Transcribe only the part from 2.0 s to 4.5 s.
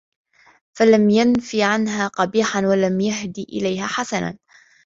قَبِيحًا وَلَمْ يَهْدِ إلَيْهَا حَسَنًا